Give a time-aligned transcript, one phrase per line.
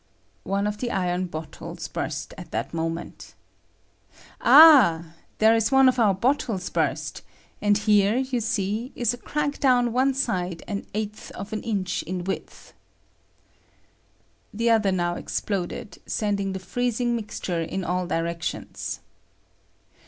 [0.45, 3.35] [One of the iron Taottles burst at that moment.]
[4.41, 5.13] Ah!
[5.37, 7.21] There is One of our bottles burst,
[7.61, 12.01] and here, you see, is a Oracle down one side an eighth of an inch
[12.01, 12.73] in width.
[14.51, 19.01] [The other now exploded, sending the freezing mixture in all directions.